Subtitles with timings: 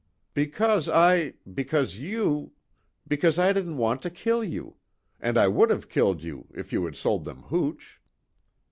[0.33, 2.53] "Because I because you
[3.07, 4.77] because I didn't want to kill you.
[5.19, 8.01] And I would have killed you if you had sold them hooch."